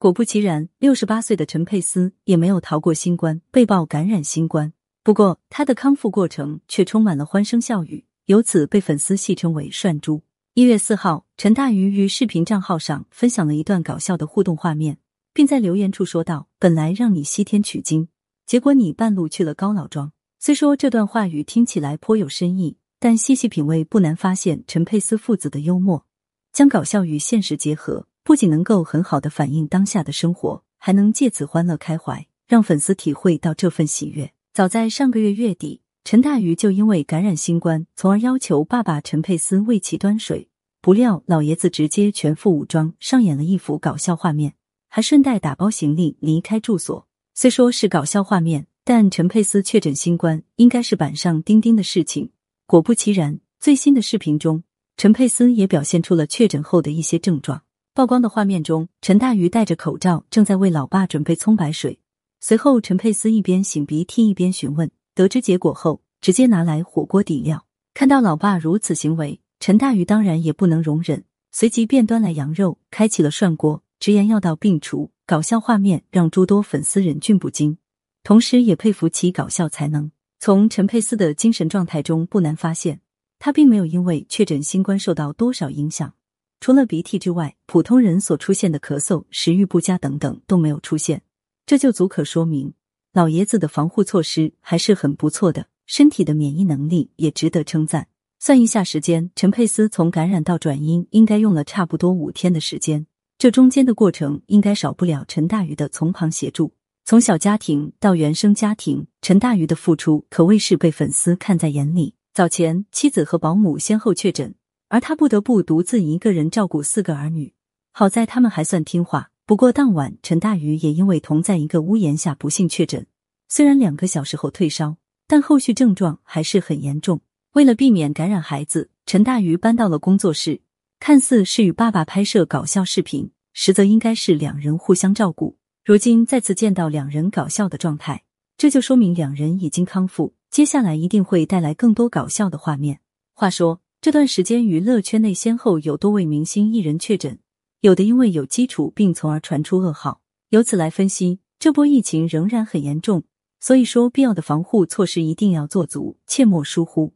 [0.00, 4.72] 果不其然，六十八岁的陈佩斯也没有逃过新冠，被曝感染新冠。
[5.02, 10.22] 不过，他的康复过程却充满了欢声笑语，由此被粉丝戏称为“涮猪”。
[10.54, 14.98] 一月四号，陈大鱼于视频账号上分享了一段搞笑的互动画面，
[15.34, 18.06] 并在留言处说道：“本来让你西天取经，
[18.46, 26.06] 结果你半路去了高老庄。”虽说这段话语听起来颇有深意，但细细品味，不难发现陈佩斯父子的幽默，
[26.52, 28.06] 将搞笑与现实结合。
[28.28, 34.34] 不仅能够很好的反映当下的生活，还能借此欢乐开怀，让粉丝体会到这份喜悦。
[34.52, 40.50] 早在上个月月底，陈大鱼就因为感染新冠，从而要求爸爸陈佩斯为其端水，
[40.82, 44.52] 不料老爷子直接全副武装，上演了一幅搞笑画面，
[44.90, 47.08] 还顺带打包行李离开住所。
[47.32, 52.30] 虽说是搞笑画面，但陈佩斯确诊新冠应该是板上钉钉的事情。
[52.66, 54.64] 果不其然，最新的视频中，
[54.98, 57.62] 陈佩斯也表现出了确诊后的一些症状。
[57.98, 61.98] 曝光的画面中，陈大鱼戴着口罩，正在为老爸准备葱白水。
[62.38, 67.66] 随后，陈佩斯一边擤鼻涕一边询问，得知结果后，直接拿来火锅底料。
[67.94, 75.10] 看到老爸如此行为，陈大鱼当然也不能容忍，随即便端来羊肉，开启了涮锅，直言要到病除。
[75.26, 77.78] 搞笑画面让诸多粉丝忍俊不禁，
[78.22, 80.12] 同时也佩服其搞笑才能。
[80.38, 83.00] 从陈佩斯的精神状态中，不难发现，
[83.40, 86.12] 他并没有因为确诊新冠受到多少影响。
[86.60, 91.22] 除了鼻涕之外，普通人所出现的咳嗽、食欲不佳等等都没有出现，
[91.66, 92.74] 这就足可说明
[93.12, 98.08] 老爷子的防护措施还是很不错的，身体的免疫能力也值得称赞。
[98.40, 106.72] 算一下时间，陈佩斯从感染到转阴应该用了差不多五天的时间，这中间的过程应该少不了陈大鱼的从旁协助。
[107.04, 112.14] 从小家庭到原生家庭，陈大鱼的付出可谓是被粉丝看在眼里。
[112.34, 114.54] 早前妻子和保姆先后确诊。
[114.88, 117.52] 而他不得不独自一个人照顾四个儿女，
[117.92, 119.30] 好在他们还算听话。
[119.44, 123.06] 不过当晚，陈大鱼也因为同在一个屋檐下不幸确诊，
[123.48, 127.20] 虽然两个小时后退烧，但后续症状还是很严重。
[127.52, 130.60] 为了避免感染孩子，陈大鱼搬到了工作室，
[131.00, 135.56] 看似是与爸爸拍摄搞笑视频，实则应该是两人互相照顾。
[135.84, 138.24] 如今再次见到两人搞笑的状态，
[138.56, 143.00] 这就说明两人已经康复，接下来一定会带来更多搞笑的画面。
[143.34, 143.80] 话说。
[144.00, 147.40] 这段时间，娱乐圈内先后有多位明星艺人确诊，
[147.80, 150.20] 有的因为有基础病，从而传出噩耗。
[150.50, 153.24] 由此来分析，这波疫情仍然很严重，
[153.58, 157.12] 所以说必要的防护措施一定要做足，切莫疏忽。